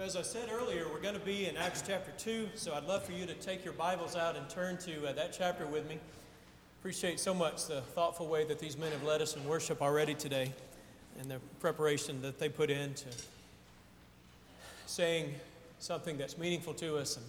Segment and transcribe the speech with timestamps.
[0.00, 2.86] So, as I said earlier, we're going to be in Acts chapter 2, so I'd
[2.86, 5.86] love for you to take your Bibles out and turn to uh, that chapter with
[5.90, 5.98] me.
[6.80, 10.14] Appreciate so much the thoughtful way that these men have led us in worship already
[10.14, 10.54] today
[11.20, 13.08] and the preparation that they put into
[14.86, 15.34] saying
[15.80, 17.26] something that's meaningful to us and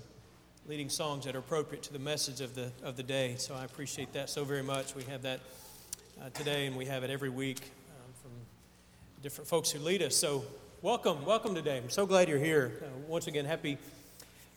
[0.65, 3.35] leading songs that are appropriate to the message of the, of the day.
[3.37, 4.95] So, I appreciate that so very much.
[4.95, 5.41] We have that
[6.21, 7.59] uh, today, and we have it every week
[7.89, 8.31] um, from
[9.21, 10.15] different folks who lead us.
[10.15, 10.45] So,
[10.81, 11.77] welcome, welcome today.
[11.77, 12.81] I'm so glad you're here.
[12.81, 13.77] Uh, once again, happy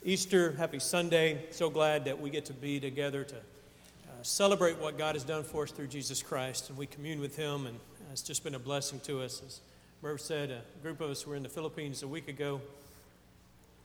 [0.02, 1.44] Easter, happy Sunday.
[1.50, 5.42] So glad that we get to be together to uh, celebrate what God has done
[5.42, 7.78] for us through Jesus Christ, and we commune with Him, and
[8.10, 9.42] it's just been a blessing to us.
[9.46, 9.60] As
[10.00, 12.62] Merv said, a group of us were in the Philippines a week ago.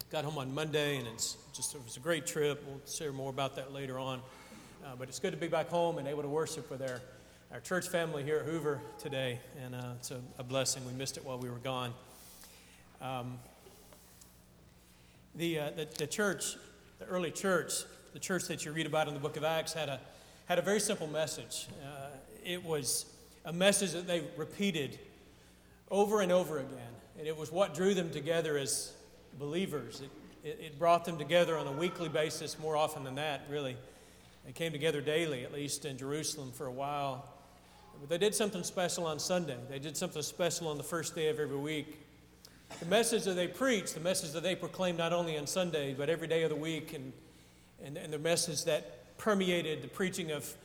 [0.09, 2.63] Got home on Monday, and it's just it was a great trip.
[2.65, 4.21] We'll share more about that later on.
[4.85, 7.01] Uh, but it's good to be back home and able to worship with our,
[7.51, 10.85] our church family here at Hoover today, and uh, it's a, a blessing.
[10.87, 11.93] We missed it while we were gone.
[13.01, 13.39] Um,
[15.35, 16.55] the, uh, the, the, church,
[16.99, 19.87] the early church, the church that you read about in the book of Acts, had
[19.87, 19.99] a,
[20.47, 21.67] had a very simple message.
[21.81, 22.07] Uh,
[22.43, 23.05] it was
[23.45, 24.99] a message that they repeated
[25.89, 28.91] over and over again, and it was what drew them together as
[29.39, 30.01] believers.
[30.01, 33.77] It, it, it brought them together on a weekly basis more often than that, really.
[34.45, 37.25] They came together daily, at least in Jerusalem for a while.
[38.01, 39.57] But they did something special on Sunday.
[39.69, 41.97] They did something special on the first day of every week.
[42.77, 46.09] The message that they preached, the message that they proclaimed not only on Sunday, but
[46.09, 47.11] every day of the week, and,
[47.83, 50.55] and, and the message that permeated the preaching of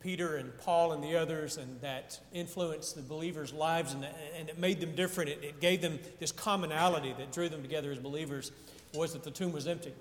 [0.00, 4.04] Peter and Paul and the others, and that influenced the believers' lives and,
[4.36, 5.30] and it made them different.
[5.30, 8.50] It, it gave them this commonality that drew them together as believers
[8.92, 9.92] was that the tomb was empty.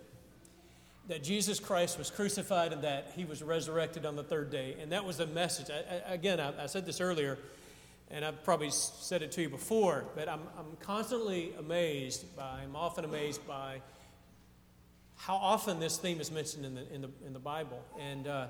[1.08, 4.76] That Jesus Christ was crucified and that he was resurrected on the third day.
[4.82, 5.70] And that was the message.
[5.70, 7.38] I, I, again, I, I said this earlier
[8.12, 12.76] and I've probably said it to you before, but I'm, I'm constantly amazed by, I'm
[12.76, 13.82] often amazed by
[15.16, 17.82] how often this theme is mentioned in the, in the, in the Bible.
[18.00, 18.48] And uh,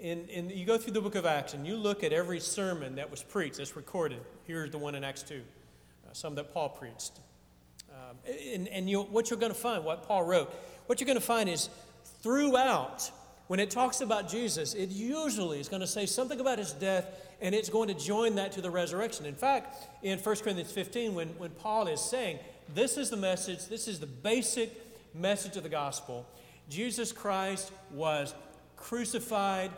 [0.00, 2.96] in, in, you go through the book of Acts and you look at every sermon
[2.96, 4.20] that was preached, that's recorded.
[4.44, 7.20] Here's the one in Acts 2, uh, some that Paul preached.
[7.90, 8.16] Um,
[8.52, 10.52] and and you, what you're going to find, what Paul wrote,
[10.86, 11.68] what you're going to find is
[12.22, 13.10] throughout,
[13.46, 17.06] when it talks about Jesus, it usually is going to say something about his death
[17.40, 19.26] and it's going to join that to the resurrection.
[19.26, 22.38] In fact, in 1 Corinthians 15, when, when Paul is saying,
[22.74, 24.72] This is the message, this is the basic
[25.14, 26.26] message of the gospel
[26.68, 28.34] Jesus Christ was
[28.76, 29.70] crucified,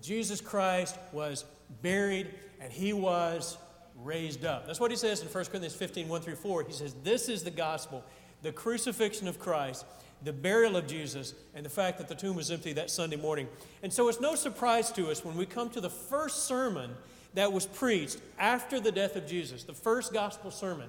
[0.00, 1.44] Jesus Christ was
[1.82, 2.28] buried,
[2.60, 3.58] and he was
[4.02, 4.66] raised up.
[4.66, 6.64] That's what he says in 1 Corinthians 15, 1 through 4.
[6.64, 8.02] He says, This is the gospel,
[8.42, 9.84] the crucifixion of Christ
[10.22, 13.48] the burial of Jesus, and the fact that the tomb was empty that Sunday morning.
[13.82, 16.90] And so it's no surprise to us when we come to the first sermon
[17.34, 20.88] that was preached after the death of Jesus, the first gospel sermon.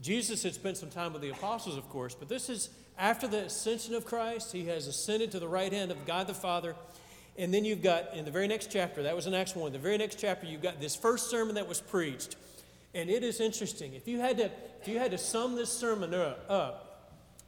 [0.00, 3.44] Jesus had spent some time with the apostles, of course, but this is after the
[3.44, 4.52] ascension of Christ.
[4.52, 6.74] He has ascended to the right hand of God the Father.
[7.36, 9.78] And then you've got, in the very next chapter, that was in Acts 1, the
[9.78, 12.36] very next chapter, you've got this first sermon that was preached.
[12.94, 13.94] And it is interesting.
[13.94, 14.50] If you had to,
[14.80, 16.87] if you had to sum this sermon up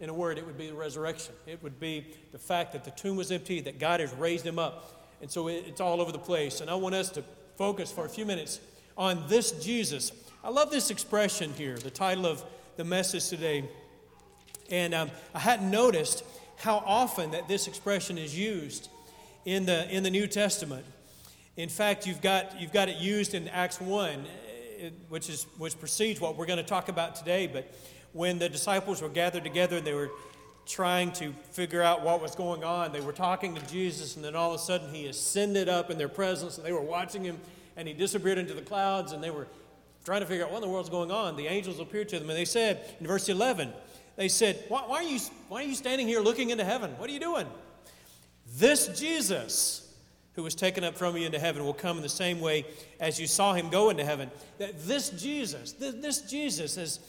[0.00, 1.34] in a word, it would be the resurrection.
[1.47, 4.59] It would be the fact that the tomb was empty, that God has raised him
[4.59, 5.06] up.
[5.21, 6.62] And so it's all over the place.
[6.62, 7.25] And I want us to
[7.56, 8.60] focus for a few minutes
[8.97, 10.12] on this Jesus.
[10.43, 12.43] I love this expression here, the title of
[12.77, 13.69] the message today.
[14.71, 16.25] And um, I hadn't noticed
[16.56, 18.89] how often that this expression is used
[19.44, 20.87] in the, in the New Testament.
[21.56, 24.10] In fact, you've got, you've got it used in Acts 1,
[24.81, 27.47] eh, which, is, which precedes what we're going to talk about today.
[27.47, 27.71] But
[28.12, 30.10] when the disciples were gathered together and they were
[30.66, 32.93] trying to figure out what was going on.
[32.93, 35.98] They were talking to Jesus, and then all of a sudden he ascended up in
[35.98, 37.38] their presence, and they were watching him,
[37.76, 39.48] and he disappeared into the clouds, and they were
[40.04, 41.37] trying to figure out what in the world's going on.
[41.37, 43.72] The angels appeared to them, and they said, in verse 11,
[44.16, 46.92] they said, why, why, are you, why are you standing here looking into heaven?
[46.98, 47.47] What are you doing?
[48.56, 49.87] This Jesus
[50.34, 52.65] who was taken up from you into heaven will come in the same way
[53.00, 54.31] as you saw him go into heaven.
[54.59, 57.00] That this Jesus, this, this Jesus is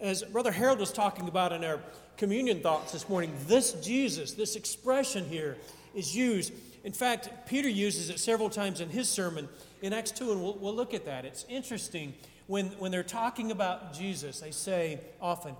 [0.00, 1.80] as Brother Harold was talking about in our
[2.16, 5.56] communion thoughts this morning, this Jesus, this expression here,
[5.94, 6.52] is used.
[6.84, 9.48] In fact, Peter uses it several times in his sermon
[9.82, 11.24] in Acts 2, and we'll, we'll look at that.
[11.24, 12.14] It's interesting
[12.46, 15.54] when, when they're talking about Jesus, they say often,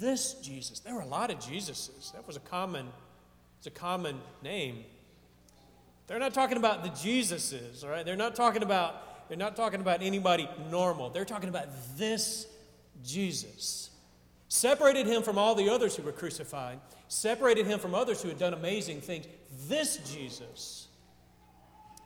[0.00, 0.80] this Jesus.
[0.80, 2.12] There were a lot of Jesuses.
[2.12, 2.88] That was a common,
[3.58, 4.84] it's a common name.
[6.06, 8.04] They're not talking about the Jesuses, all right?
[8.04, 11.10] They're not talking about, they're not talking about anybody normal.
[11.10, 12.46] They're talking about this
[13.04, 13.90] Jesus.
[14.48, 16.78] Separated him from all the others who were crucified,
[17.08, 19.26] separated him from others who had done amazing things.
[19.68, 20.88] This Jesus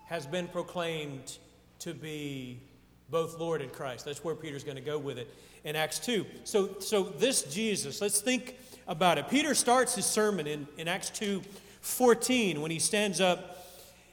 [0.07, 1.39] has been proclaimed
[1.81, 2.63] to be
[3.11, 4.05] both Lord and Christ.
[4.05, 5.33] That's where Peter's going to go with it
[5.65, 6.25] in Acts 2.
[6.45, 8.57] So, so this Jesus, let's think
[8.87, 9.29] about it.
[9.29, 11.43] Peter starts his sermon in, in Acts 2
[11.81, 13.67] 14 when he stands up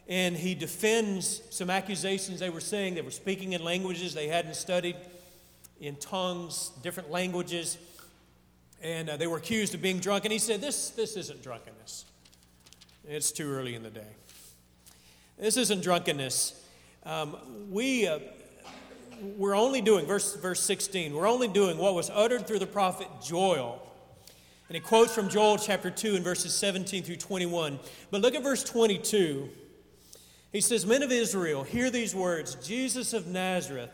[0.07, 2.95] and he defends some accusations they were saying.
[2.95, 4.95] They were speaking in languages they hadn't studied,
[5.79, 7.77] in tongues, different languages,
[8.81, 10.25] and uh, they were accused of being drunk.
[10.25, 12.05] And he said, This, this isn't drunkenness.
[13.07, 14.15] It's too early in the day.
[15.37, 16.63] This isn't drunkenness.
[17.03, 17.37] Um,
[17.69, 18.19] we, uh,
[19.37, 23.07] we're only doing, verse, verse 16, we're only doing what was uttered through the prophet
[23.23, 23.81] Joel.
[24.67, 27.79] And he quotes from Joel chapter 2 and verses 17 through 21.
[28.09, 29.49] But look at verse 22.
[30.51, 33.91] He says, Men of Israel, hear these words Jesus of Nazareth,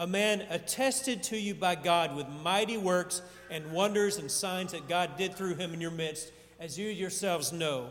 [0.00, 3.20] a man attested to you by God with mighty works
[3.50, 7.52] and wonders and signs that God did through him in your midst, as you yourselves
[7.52, 7.90] know.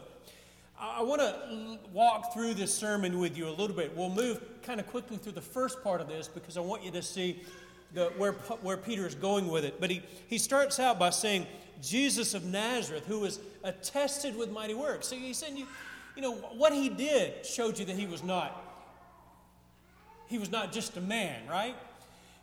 [0.80, 3.96] I want to walk through this sermon with you a little bit.
[3.96, 6.90] We'll move kind of quickly through the first part of this because I want you
[6.92, 7.44] to see
[7.94, 9.80] the, where, where Peter is going with it.
[9.80, 11.46] But he, he starts out by saying,
[11.80, 15.08] Jesus of Nazareth, who was attested with mighty works.
[15.08, 15.68] So he's saying, you,
[16.16, 18.66] you know, what he did showed you that he was not,
[20.28, 21.76] he was not just a man, right?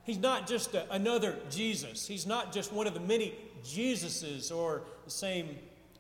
[0.07, 2.07] He's not just a, another Jesus.
[2.07, 5.57] He's not just one of the many Jesuses or the same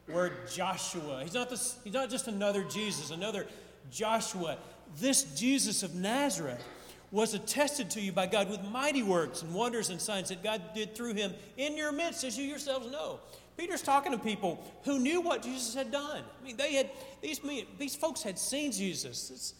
[0.08, 1.20] word Joshua.
[1.24, 3.46] He's not, this, he's not just another Jesus, another
[3.90, 4.58] Joshua.
[5.00, 6.64] This Jesus of Nazareth
[7.10, 10.62] was attested to you by God with mighty works and wonders and signs that God
[10.72, 13.18] did through him in your midst, as you yourselves know.
[13.56, 16.22] Peter's talking to people who knew what Jesus had done.
[16.22, 16.90] I mean, they had
[17.22, 17.40] these
[17.78, 19.30] these folks had seen Jesus.
[19.30, 19.54] It's,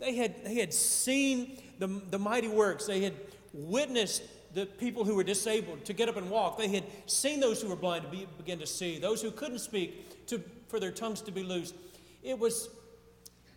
[0.00, 2.86] they had they had seen the, the mighty works.
[2.86, 3.14] They had
[3.52, 4.22] witnessed
[4.54, 6.58] the people who were disabled to get up and walk.
[6.58, 9.60] They had seen those who were blind to be, begin to see, those who couldn't
[9.60, 11.74] speak to, for their tongues to be loosed.
[12.22, 12.68] It was,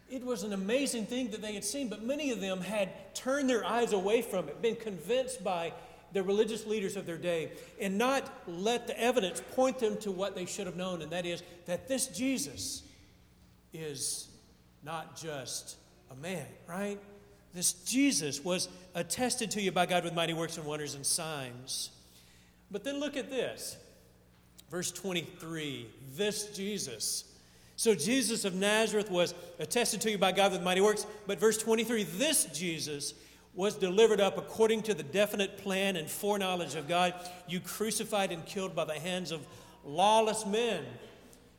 [0.09, 3.49] it was an amazing thing that they had seen, but many of them had turned
[3.49, 5.73] their eyes away from it, been convinced by
[6.13, 10.33] the religious leaders of their day, and not let the evidence point them to what
[10.33, 12.83] they should have known, and that is that this Jesus
[13.73, 14.29] is
[14.81, 15.75] not just
[16.09, 16.99] a man, right?
[17.55, 21.89] This Jesus was attested to you by God with mighty works and wonders and signs.
[22.69, 23.77] But then look at this.
[24.69, 25.87] Verse 23
[26.17, 27.23] this Jesus.
[27.77, 31.07] So Jesus of Nazareth was attested to you by God with mighty works.
[31.27, 33.13] But verse 23 this Jesus
[33.53, 37.13] was delivered up according to the definite plan and foreknowledge of God.
[37.47, 39.47] You crucified and killed by the hands of
[39.85, 40.83] lawless men.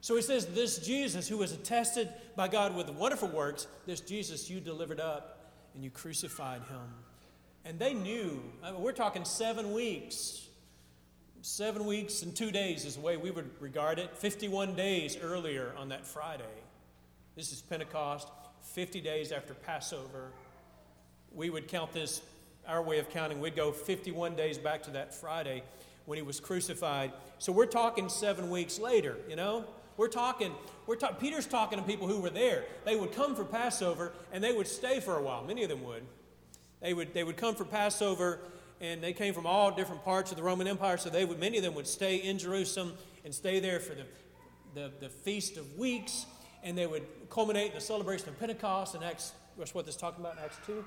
[0.03, 4.51] So he says, This Jesus who was attested by God with wonderful works, this Jesus
[4.51, 5.36] you delivered up
[5.77, 6.89] and you crucified him.
[7.67, 10.47] And they knew, I mean, we're talking seven weeks.
[11.43, 14.17] Seven weeks and two days is the way we would regard it.
[14.17, 16.45] 51 days earlier on that Friday.
[17.37, 18.29] This is Pentecost,
[18.63, 20.33] 50 days after Passover.
[21.35, 22.23] We would count this,
[22.67, 25.63] our way of counting, we'd go 51 days back to that Friday
[26.07, 27.13] when he was crucified.
[27.39, 29.67] So we're talking seven weeks later, you know?
[29.97, 30.53] We're talking,
[30.87, 32.65] we're ta- Peter's talking to people who were there.
[32.85, 35.43] They would come for Passover and they would stay for a while.
[35.45, 36.03] Many of them would.
[36.81, 38.41] They would, they would come for Passover
[38.81, 41.57] and they came from all different parts of the Roman Empire, so they would, many
[41.57, 42.93] of them would stay in Jerusalem
[43.25, 44.05] and stay there for the,
[44.75, 46.27] the, the Feast of Weeks,
[46.63, 50.01] and they would culminate in the celebration of Pentecost in Acts, that's what this is
[50.01, 50.85] talking about in Acts 2.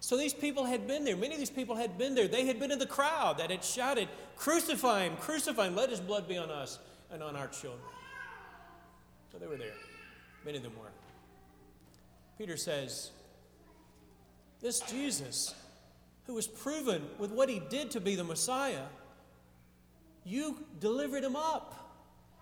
[0.00, 1.16] So these people had been there.
[1.16, 2.26] Many of these people had been there.
[2.26, 6.00] They had been in the crowd that had shouted, Crucify him, crucify him, let his
[6.00, 6.78] blood be on us
[7.12, 7.82] and on our children.
[9.30, 9.74] So they were there.
[10.44, 10.90] Many of them were.
[12.38, 13.10] Peter says,
[14.60, 15.54] This Jesus,
[16.26, 18.84] who was proven with what he did to be the Messiah,
[20.24, 21.78] you delivered him up.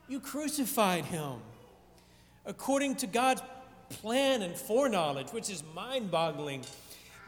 [0.08, 1.34] You crucified him.
[2.46, 3.42] According to God's
[3.90, 6.64] plan and foreknowledge, which is mind boggling,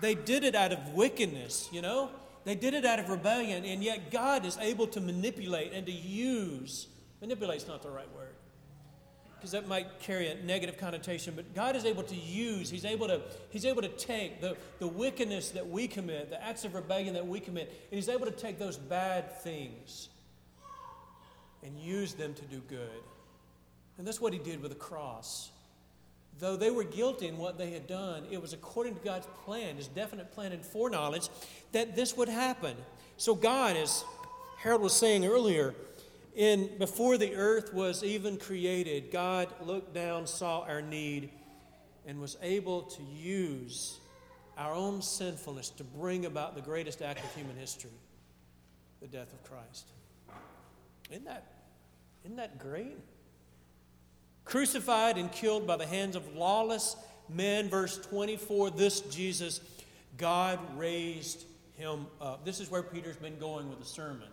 [0.00, 2.11] they did it out of wickedness, you know?
[2.45, 5.93] They did it out of rebellion, and yet God is able to manipulate and to
[5.93, 6.88] use
[7.23, 8.35] Manipulate's not the right word.
[9.37, 13.09] Because that might carry a negative connotation but god is able to use he's able
[13.09, 17.14] to he's able to take the, the wickedness that we commit the acts of rebellion
[17.14, 20.11] that we commit and he's able to take those bad things
[21.64, 23.02] and use them to do good.
[23.99, 25.50] And that's what he did with the cross.
[26.38, 29.75] Though they were guilty in what they had done it was according to god's plan
[29.75, 31.29] his definite plan and foreknowledge
[31.73, 32.76] that this would happen.
[33.17, 34.05] So god as
[34.59, 35.75] harold was saying earlier
[36.35, 41.31] in before the earth was even created, God looked down, saw our need,
[42.07, 43.99] and was able to use
[44.57, 47.91] our own sinfulness to bring about the greatest act of human history,
[49.01, 49.87] the death of Christ.
[51.11, 51.47] Isn't that,
[52.25, 52.99] isn't that great?
[54.45, 56.97] Crucified and killed by the hands of lawless
[57.29, 59.61] men, verse 24, this Jesus
[60.19, 61.45] God raised
[61.77, 62.45] him up.
[62.45, 64.29] This is where Peter's been going with the sermon.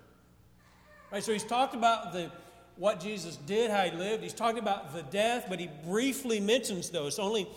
[1.11, 2.31] Right, so he's talked about the
[2.79, 4.23] what Jesus did, how he lived.
[4.23, 7.19] He's talking about the death, but he briefly mentions those.
[7.19, 7.47] Only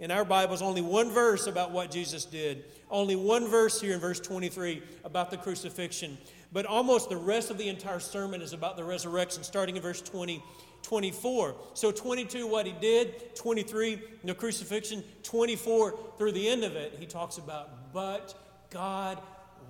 [0.00, 2.64] in our Bibles, only one verse about what Jesus did.
[2.90, 6.18] Only one verse here in verse 23 about the crucifixion.
[6.52, 10.02] But almost the rest of the entire sermon is about the resurrection, starting in verse
[10.02, 10.42] 20,
[10.82, 11.54] 24.
[11.74, 17.06] So 22, what he did, 23, the crucifixion, 24, through the end of it, he
[17.06, 18.34] talks about, but
[18.70, 19.18] God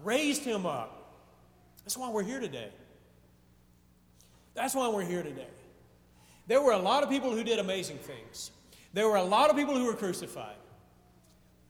[0.03, 1.21] raised him up.
[1.85, 2.71] That's why we're here today.
[4.55, 5.49] That's why we're here today.
[6.47, 8.51] There were a lot of people who did amazing things.
[8.93, 10.57] There were a lot of people who were crucified.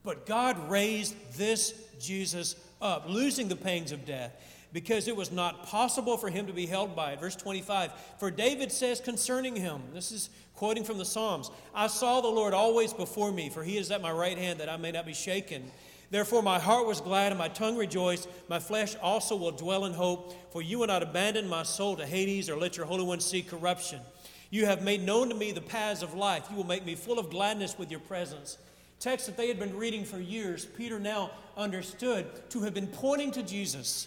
[0.02, 4.32] But God raised this Jesus up, losing the pangs of death,
[4.72, 7.20] because it was not possible for him to be held by it.
[7.20, 12.20] Verse 25 For David says concerning him, this is quoting from the Psalms I saw
[12.20, 14.90] the Lord always before me, for he is at my right hand that I may
[14.90, 15.70] not be shaken.
[16.12, 18.28] Therefore, my heart was glad and my tongue rejoiced.
[18.46, 22.06] My flesh also will dwell in hope, for you will not abandon my soul to
[22.06, 23.98] Hades or let your Holy One see corruption.
[24.50, 26.48] You have made known to me the paths of life.
[26.50, 28.58] You will make me full of gladness with your presence.
[29.00, 33.30] Text that they had been reading for years, Peter now understood to have been pointing
[33.30, 34.06] to Jesus.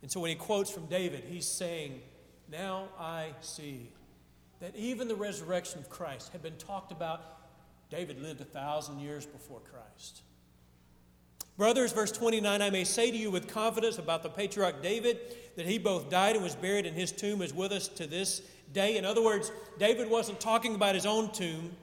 [0.00, 2.00] And so when he quotes from David, he's saying,
[2.50, 3.90] Now I see
[4.60, 7.20] that even the resurrection of Christ had been talked about.
[7.90, 10.22] David lived a thousand years before Christ.
[11.56, 15.18] Brothers, verse 29, I may say to you with confidence about the patriarch David
[15.56, 18.42] that he both died and was buried, and his tomb is with us to this
[18.74, 18.98] day.
[18.98, 21.74] In other words, David wasn't talking about his own tomb.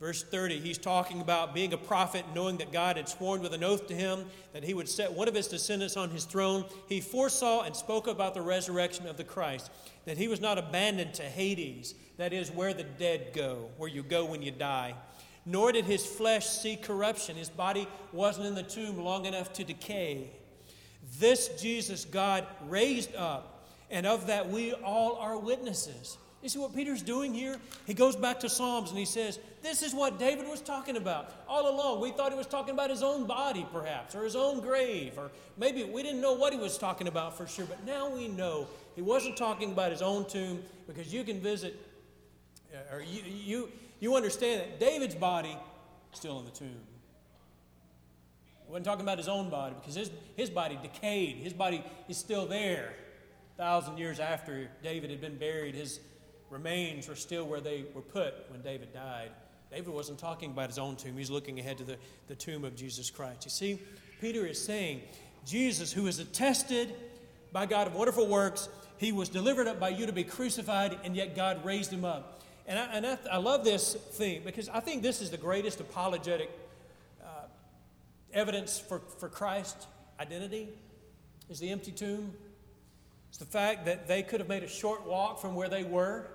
[0.00, 3.64] Verse 30, he's talking about being a prophet, knowing that God had sworn with an
[3.64, 4.24] oath to him
[4.54, 6.64] that he would set one of his descendants on his throne.
[6.88, 9.70] He foresaw and spoke about the resurrection of the Christ,
[10.06, 14.02] that he was not abandoned to Hades, that is, where the dead go, where you
[14.02, 14.94] go when you die
[15.46, 17.36] nor did his flesh see corruption.
[17.36, 20.30] His body wasn't in the tomb long enough to decay.
[21.18, 26.18] This Jesus God raised up, and of that we all are witnesses.
[26.42, 27.58] You see what Peter's doing here?
[27.86, 31.32] He goes back to Psalms and he says, This is what David was talking about
[31.48, 32.00] all along.
[32.00, 35.30] We thought he was talking about his own body, perhaps, or his own grave, or
[35.56, 38.68] maybe we didn't know what he was talking about for sure, but now we know
[38.94, 41.80] he wasn't talking about his own tomb because you can visit,
[42.72, 43.68] uh, or you, you,
[44.00, 45.56] you understand that David's body
[46.12, 46.80] still in the tomb.
[48.66, 51.36] He wasn't talking about his own body because his, his body decayed.
[51.36, 52.92] His body is still there.
[53.54, 56.00] A thousand years after David had been buried, his
[56.50, 59.30] remains were still where they were put when David died.
[59.70, 61.96] David wasn't talking about his own tomb, he's looking ahead to the,
[62.28, 63.44] the tomb of Jesus Christ.
[63.44, 63.78] You see,
[64.20, 65.02] Peter is saying,
[65.44, 66.94] Jesus, who is attested
[67.52, 71.16] by God of wonderful works, he was delivered up by you to be crucified, and
[71.16, 72.42] yet God raised him up.
[72.66, 75.80] And I, and I, I love this theme because I think this is the greatest
[75.80, 76.50] apologetic
[77.22, 77.46] uh,
[78.32, 79.86] evidence for, for Christ's
[80.18, 80.68] identity
[81.48, 82.32] is the empty tomb.
[83.28, 86.26] It's the fact that they could have made a short walk from where they were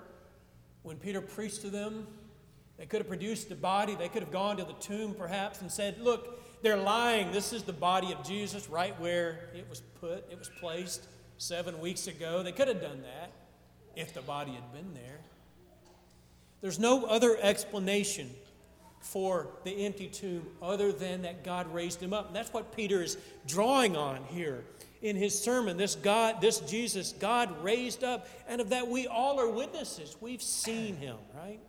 [0.83, 2.07] when Peter preached to them.
[2.77, 3.95] They could have produced the body.
[3.95, 7.31] They could have gone to the tomb perhaps and said, Look, they're lying.
[7.31, 11.05] This is the body of Jesus right where it was put, it was placed
[11.37, 12.41] seven weeks ago.
[12.41, 13.31] They could have done that
[13.95, 15.19] if the body had been there.
[16.61, 18.29] There's no other explanation
[18.99, 22.27] for the empty tomb other than that God raised him up.
[22.27, 24.63] And that's what Peter is drawing on here
[25.01, 25.75] in his sermon.
[25.75, 30.15] This God, this Jesus, God raised up, and of that we all are witnesses.
[30.21, 31.59] We've seen him, right?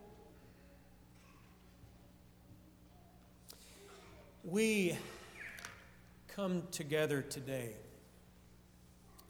[4.43, 4.95] We
[6.27, 7.75] come together today.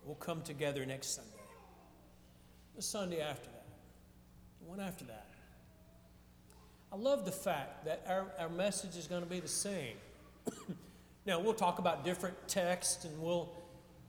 [0.03, 1.29] We'll come together next Sunday.
[2.75, 3.65] The Sunday after that.
[4.60, 5.33] The one after that.
[6.94, 9.96] I love the fact that our, our message is going to be the same.
[11.26, 13.50] now, we'll talk about different texts and we'll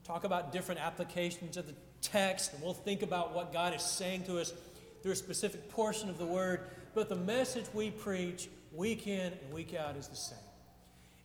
[0.04, 1.72] talk about different applications of the
[2.02, 4.52] text and we'll think about what God is saying to us
[5.02, 6.60] through a specific portion of the Word.
[6.94, 10.38] But the message we preach week in and week out is the same.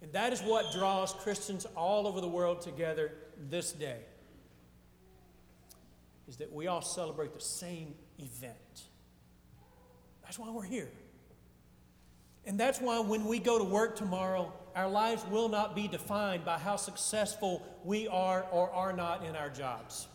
[0.01, 3.11] And that is what draws Christians all over the world together
[3.49, 3.99] this day.
[6.29, 8.55] Is that we all celebrate the same event.
[10.23, 10.87] That's why we're here.
[12.49, 16.43] And that's why when we go to work tomorrow, our lives will not be defined
[16.43, 20.07] by how successful we are or are not in our jobs.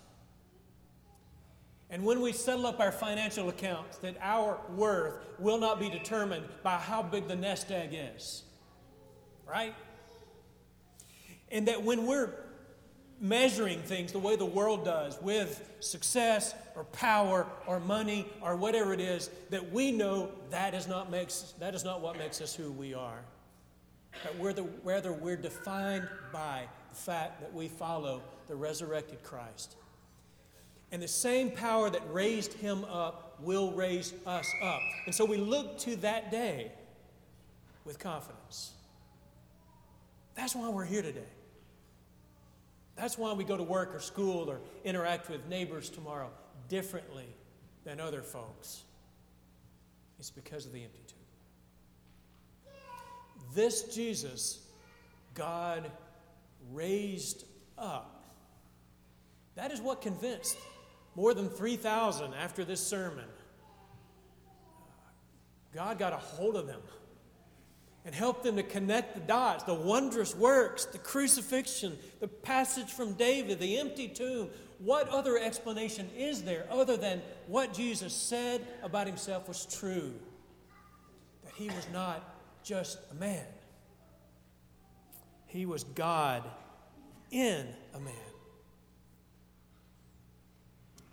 [1.91, 6.45] And when we settle up our financial accounts, that our worth will not be determined
[6.65, 8.43] by how big the nest egg is.
[9.49, 9.77] Right?
[11.53, 12.33] And that when we're
[13.25, 18.93] measuring things the way the world does with success or power or money or whatever
[18.93, 22.55] it is that we know that is not makes that is not what makes us
[22.55, 23.25] who we are
[24.23, 29.77] but whether, whether we're defined by the fact that we follow the resurrected Christ.
[30.93, 34.81] And the same power that raised him up will raise us up.
[35.07, 36.71] And so we look to that day
[37.85, 38.73] with confidence.
[40.37, 41.21] That's why we're here today.
[42.97, 46.31] That's why we go to work or school or interact with neighbors tomorrow
[46.69, 47.27] differently
[47.85, 48.85] than other folks.
[50.19, 52.73] It's because of the empty tomb.
[53.55, 54.67] This Jesus,
[55.35, 55.91] God
[56.73, 57.45] raised
[57.77, 58.25] up.
[59.57, 60.57] That is what convinced
[61.15, 63.27] more than 3,000 after this sermon.
[65.73, 66.81] God got a hold of them
[68.05, 73.15] and help them to connect the dots, the wondrous works, the crucifixion, the passage from
[73.15, 74.51] David, the empty tomb.
[74.79, 80.13] What other explanation is there other than what Jesus said about himself was true?
[81.45, 82.23] That he was not
[82.63, 83.47] just a man,
[85.47, 86.43] he was God
[87.31, 88.15] in a man.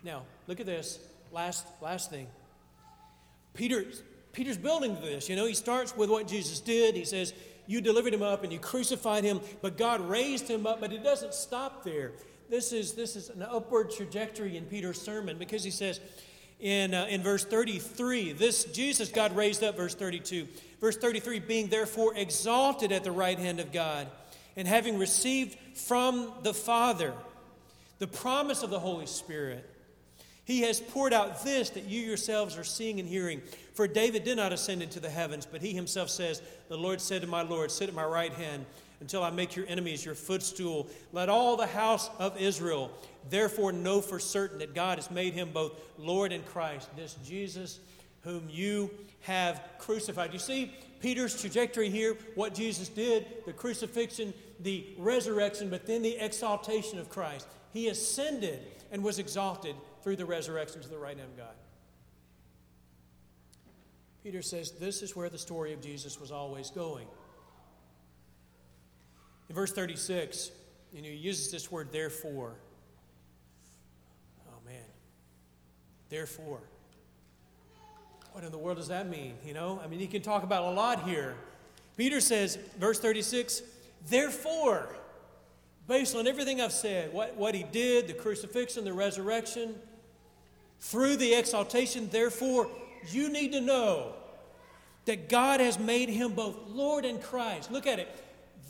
[0.04, 0.98] Now, look at this.
[1.30, 2.26] Last, last thing.
[3.54, 3.84] Peter,
[4.32, 5.28] Peter's building this.
[5.28, 6.96] You know, he starts with what Jesus did.
[6.96, 7.34] He says,
[7.66, 10.80] You delivered him up and you crucified him, but God raised him up.
[10.80, 12.12] But it doesn't stop there.
[12.48, 16.00] This is, this is an upward trajectory in Peter's sermon because he says
[16.60, 20.48] in, uh, in verse 33, this Jesus God raised up, verse 32.
[20.80, 24.08] Verse 33, being therefore exalted at the right hand of God,
[24.56, 27.14] and having received from the Father
[27.98, 29.68] the promise of the Holy Spirit
[30.44, 33.42] he has poured out this that you yourselves are seeing and hearing.
[33.74, 37.22] For David did not ascend into the heavens, but he himself says, The Lord said
[37.22, 38.66] to my Lord, Sit at my right hand
[39.00, 40.88] until I make your enemies your footstool.
[41.12, 42.90] Let all the house of Israel
[43.30, 47.80] therefore know for certain that God has made him both Lord and Christ, this Jesus
[48.22, 48.90] whom you
[49.22, 50.32] have crucified.
[50.32, 56.16] You see Peter's trajectory here, what Jesus did, the crucifixion, the resurrection, but then the
[56.24, 57.48] exaltation of Christ.
[57.72, 58.60] He ascended
[58.92, 61.54] and was exalted through the resurrection to the right hand of God.
[64.22, 67.06] Peter says this is where the story of Jesus was always going.
[69.48, 70.50] In verse 36,
[70.92, 72.54] you know, he uses this word therefore.
[74.48, 74.84] Oh man.
[76.08, 76.60] Therefore.
[78.32, 79.34] What in the world does that mean?
[79.44, 81.34] You know, I mean, he can talk about a lot here.
[81.96, 83.60] Peter says, verse 36,
[84.08, 84.88] therefore,
[85.86, 89.74] based on everything I've said, what, what he did, the crucifixion, the resurrection,
[90.80, 92.08] through the exaltation.
[92.10, 92.68] Therefore,
[93.10, 94.14] you need to know
[95.04, 97.70] that God has made him both Lord and Christ.
[97.70, 98.08] Look at it.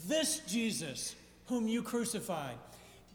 [0.07, 1.15] This Jesus,
[1.47, 2.55] whom you crucified,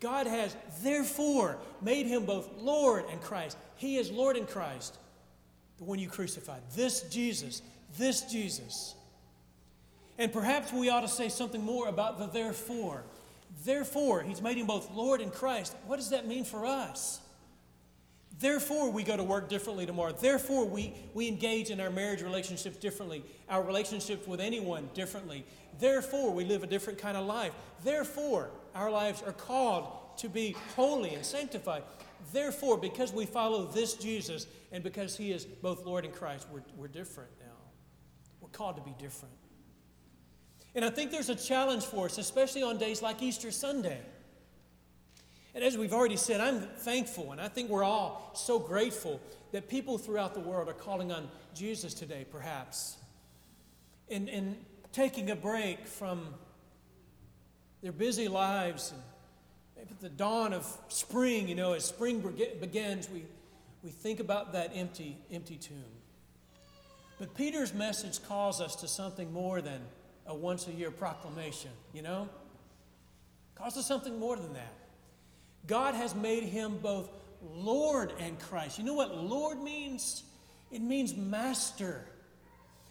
[0.00, 3.58] God has therefore made him both Lord and Christ.
[3.76, 4.96] He is Lord and Christ,
[5.78, 6.62] the one you crucified.
[6.74, 7.62] This Jesus,
[7.96, 8.94] this Jesus.
[10.18, 13.04] And perhaps we ought to say something more about the therefore.
[13.64, 15.74] Therefore, he's made him both Lord and Christ.
[15.86, 17.20] What does that mean for us?
[18.40, 20.12] Therefore, we go to work differently tomorrow.
[20.12, 25.44] Therefore, we, we engage in our marriage relationships differently, our relationships with anyone differently.
[25.80, 27.52] Therefore, we live a different kind of life.
[27.82, 31.82] Therefore, our lives are called to be holy and sanctified.
[32.32, 36.62] Therefore, because we follow this Jesus and because he is both Lord and Christ, we're,
[36.76, 37.46] we're different now.
[38.40, 39.34] We're called to be different.
[40.76, 44.00] And I think there's a challenge for us, especially on days like Easter Sunday.
[45.58, 49.68] And as we've already said, I'm thankful, and I think we're all so grateful that
[49.68, 52.96] people throughout the world are calling on Jesus today, perhaps,
[54.08, 54.56] and, and
[54.92, 56.32] taking a break from
[57.82, 58.94] their busy lives.
[59.76, 62.20] And at the dawn of spring, you know, as spring
[62.60, 63.24] begins, we,
[63.82, 65.82] we think about that empty, empty tomb.
[67.18, 69.80] But Peter's message calls us to something more than
[70.24, 72.28] a once a year proclamation, you know?
[73.56, 74.77] Calls us something more than that.
[75.66, 77.10] God has made him both
[77.42, 78.78] Lord and Christ.
[78.78, 80.22] You know what Lord means?
[80.70, 82.04] It means master.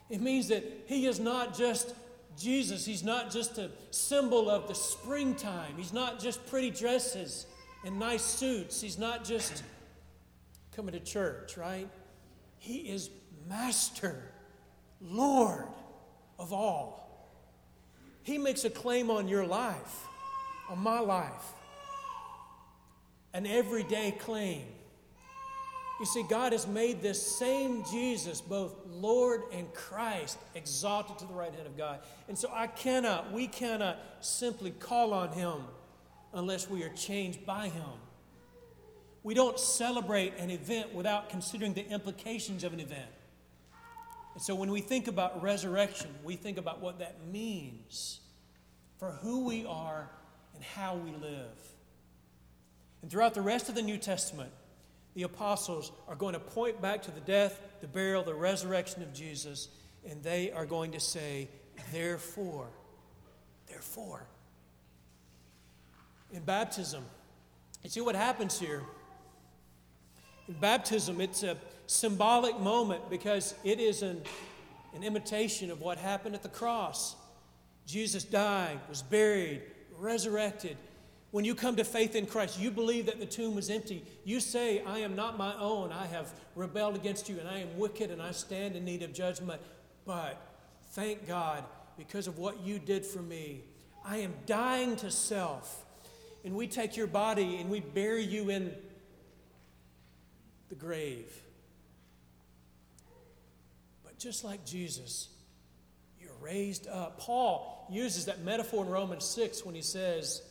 [0.09, 1.93] It means that he is not just
[2.37, 7.47] Jesus, he's not just a symbol of the springtime, he's not just pretty dresses
[7.83, 9.63] and nice suits, he's not just
[10.75, 11.89] coming to church, right?
[12.59, 13.09] He is
[13.49, 14.31] master,
[15.01, 15.65] Lord
[16.37, 17.27] of all.
[18.21, 20.05] He makes a claim on your life,
[20.69, 21.53] on my life
[23.33, 24.63] an everyday claim.
[25.99, 31.33] You see, God has made this same Jesus both Lord and Christ exalted to the
[31.33, 32.01] right hand of God.
[32.27, 35.63] And so I cannot, we cannot simply call on Him
[36.33, 37.89] unless we are changed by Him.
[39.23, 43.09] We don't celebrate an event without considering the implications of an event.
[44.35, 48.19] And so when we think about resurrection, we think about what that means
[48.99, 50.09] for who we are
[50.53, 51.57] and how we live.
[53.01, 54.51] And throughout the rest of the New Testament,
[55.13, 59.13] the apostles are going to point back to the death, the burial, the resurrection of
[59.13, 59.69] Jesus,
[60.07, 61.47] and they are going to say,
[61.91, 62.67] therefore,
[63.67, 64.27] therefore.
[66.31, 67.03] In baptism,
[67.83, 68.83] you see what happens here?
[70.47, 71.57] In baptism, it's a
[71.87, 74.21] symbolic moment because it is an,
[74.93, 77.15] an imitation of what happened at the cross.
[77.85, 79.61] Jesus died, was buried,
[79.97, 80.77] resurrected.
[81.37, 84.03] When you come to faith in Christ, you believe that the tomb was empty.
[84.23, 85.91] You say, I am not my own.
[85.91, 89.13] I have rebelled against you, and I am wicked, and I stand in need of
[89.13, 89.61] judgment.
[90.03, 90.41] But
[90.93, 91.63] thank God,
[91.95, 93.61] because of what you did for me,
[94.03, 95.85] I am dying to self.
[96.43, 98.73] And we take your body and we bury you in
[100.69, 101.31] the grave.
[104.03, 105.29] But just like Jesus,
[106.19, 107.19] you're raised up.
[107.19, 110.41] Paul uses that metaphor in Romans 6 when he says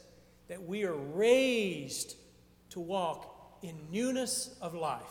[0.48, 2.16] that we are raised
[2.70, 5.02] to walk in newness of life.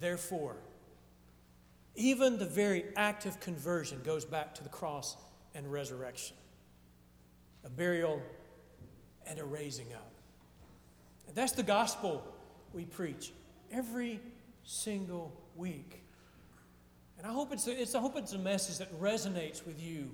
[0.00, 0.56] Therefore,
[1.94, 5.16] even the very act of conversion goes back to the cross
[5.54, 6.36] and resurrection
[7.64, 8.20] a burial
[9.26, 10.10] and a raising up.
[11.28, 12.24] And that's the gospel
[12.72, 13.32] we preach
[13.70, 14.20] every
[14.64, 16.02] single week.
[17.18, 20.10] And I hope it's, a, it's, I hope it's a message that resonates with you.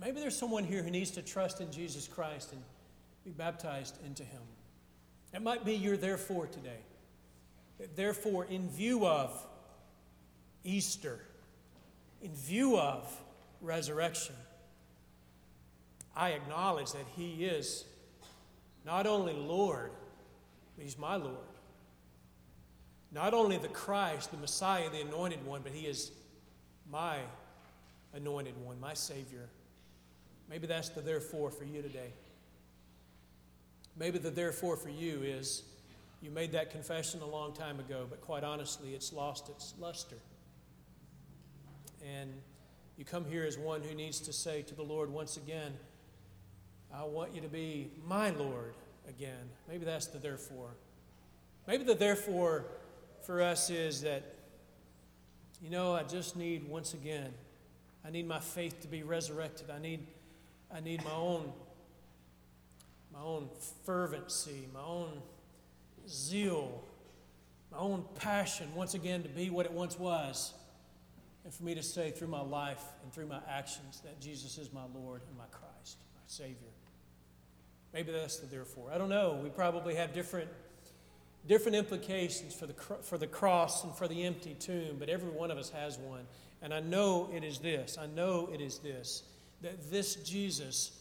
[0.00, 2.62] Maybe there's someone here who needs to trust in Jesus Christ and
[3.22, 4.40] be baptized into Him.
[5.34, 6.80] It might be your therefore today.
[7.94, 9.46] Therefore, in view of
[10.64, 11.20] Easter,
[12.22, 13.14] in view of
[13.60, 14.34] resurrection,
[16.16, 17.84] I acknowledge that He is
[18.86, 19.90] not only Lord,
[20.76, 21.36] but He's my Lord.
[23.12, 26.10] Not only the Christ, the Messiah, the anointed one, but He is
[26.90, 27.18] my
[28.14, 29.48] anointed one, my Savior.
[30.50, 32.12] Maybe that's the therefore for you today.
[33.96, 35.62] Maybe the therefore for you is
[36.20, 40.16] you made that confession a long time ago, but quite honestly, it's lost its luster.
[42.04, 42.32] And
[42.98, 45.72] you come here as one who needs to say to the Lord once again,
[46.92, 48.74] I want you to be my Lord
[49.08, 49.48] again.
[49.68, 50.70] Maybe that's the therefore.
[51.66, 52.64] Maybe the therefore
[53.22, 54.34] for us is that,
[55.62, 57.32] you know, I just need, once again,
[58.04, 59.70] I need my faith to be resurrected.
[59.70, 60.06] I need,
[60.74, 61.52] I need my own,
[63.12, 63.48] my own
[63.84, 65.20] fervency, my own
[66.08, 66.82] zeal,
[67.72, 70.54] my own passion, once again, to be what it once was.
[71.44, 74.72] And for me to say through my life and through my actions that Jesus is
[74.72, 76.54] my Lord and my Christ, my Savior.
[77.92, 78.90] Maybe that's the therefore.
[78.92, 79.40] I don't know.
[79.42, 80.48] We probably have different,
[81.48, 85.50] different implications for the, for the cross and for the empty tomb, but every one
[85.50, 86.26] of us has one.
[86.62, 87.96] And I know it is this.
[87.98, 89.24] I know it is this
[89.62, 90.92] that this Jesus,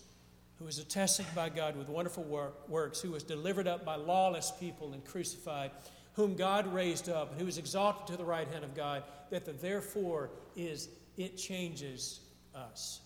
[0.58, 4.52] who was attested by God with wonderful work, works, who was delivered up by lawless
[4.60, 5.72] people and crucified,
[6.14, 9.46] whom God raised up, and who is exalted to the right hand of God, that
[9.46, 12.20] the therefore is it changes
[12.54, 13.02] us.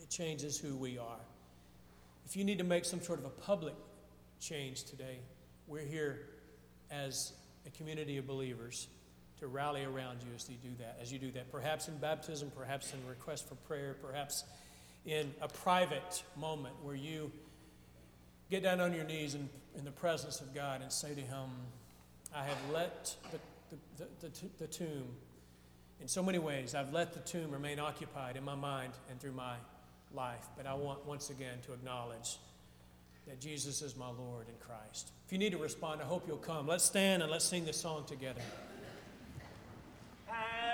[0.00, 1.20] It changes who we are.
[2.26, 3.74] If you need to make some sort of a public
[4.40, 5.18] change today,
[5.68, 6.28] we're here
[6.90, 7.32] as
[7.66, 8.88] a community of believers
[9.42, 10.96] to rally around you as you do that.
[11.02, 14.44] As you do that, perhaps in baptism, perhaps in request for prayer, perhaps
[15.04, 17.32] in a private moment where you
[18.50, 21.48] get down on your knees in, in the presence of God and say to Him,
[22.32, 23.38] I have let the,
[23.98, 25.08] the, the, the, tomb,
[26.00, 29.32] in so many ways, I've let the tomb remain occupied in my mind and through
[29.32, 29.56] my
[30.14, 30.46] life.
[30.56, 32.38] But I want once again to acknowledge
[33.26, 35.10] that Jesus is my Lord in Christ.
[35.26, 36.68] If you need to respond, I hope you'll come.
[36.68, 38.40] Let's stand and let's sing this song together.
[40.32, 40.71] And